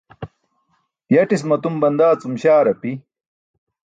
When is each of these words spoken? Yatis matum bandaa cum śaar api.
Yatis 1.13 1.43
matum 1.49 1.75
bandaa 1.81 2.19
cum 2.21 2.33
śaar 2.41 2.67
api. 2.73 2.91